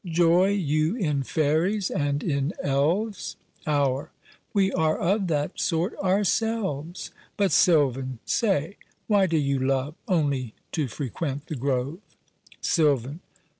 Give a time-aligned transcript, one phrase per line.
[0.03, 3.35] Joy you in fairies and in elves?
[3.67, 4.09] HOUR.
[4.51, 7.11] We are of that sort ourselves!
[7.37, 8.17] But, Silvan!
[8.25, 11.99] say, why do you love Only to frequent the grove?
[12.61, 13.19] SILVAN.